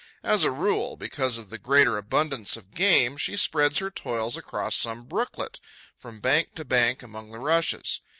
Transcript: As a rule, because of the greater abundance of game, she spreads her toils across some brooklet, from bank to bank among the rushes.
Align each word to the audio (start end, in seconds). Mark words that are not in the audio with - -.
As 0.23 0.43
a 0.43 0.49
rule, 0.49 0.97
because 0.97 1.37
of 1.37 1.51
the 1.51 1.59
greater 1.59 1.95
abundance 1.95 2.57
of 2.57 2.73
game, 2.73 3.17
she 3.17 3.37
spreads 3.37 3.77
her 3.77 3.91
toils 3.91 4.35
across 4.35 4.75
some 4.75 5.03
brooklet, 5.03 5.59
from 5.95 6.19
bank 6.19 6.55
to 6.55 6.65
bank 6.65 7.03
among 7.03 7.29
the 7.29 7.37
rushes. 7.39 8.01